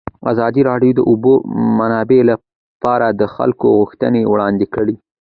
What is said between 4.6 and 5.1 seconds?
کړي.